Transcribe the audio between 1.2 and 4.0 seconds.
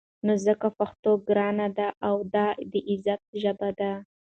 ګرانه ده او دا د عزت ژبه ده.